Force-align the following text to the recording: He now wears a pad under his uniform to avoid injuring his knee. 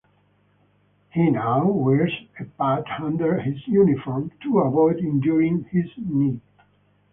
He 1.11 1.29
now 1.29 1.67
wears 1.69 2.11
a 2.39 2.45
pad 2.45 2.85
under 2.99 3.39
his 3.39 3.67
uniform 3.67 4.31
to 4.41 4.57
avoid 4.61 4.97
injuring 4.97 5.65
his 5.71 5.91
knee. 5.95 6.41